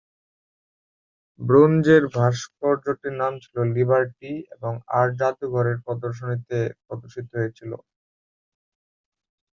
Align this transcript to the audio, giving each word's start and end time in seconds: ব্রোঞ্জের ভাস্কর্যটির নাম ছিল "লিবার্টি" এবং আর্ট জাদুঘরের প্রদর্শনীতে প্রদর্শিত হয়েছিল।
ব্রোঞ্জের 1.39 2.03
ভাস্কর্যটির 2.15 3.15
নাম 3.21 3.33
ছিল 3.43 3.55
"লিবার্টি" 3.75 4.33
এবং 4.55 4.73
আর্ট 4.99 5.11
জাদুঘরের 5.19 5.77
প্রদর্শনীতে 5.85 6.57
প্রদর্শিত 6.85 7.27
হয়েছিল। 7.33 7.71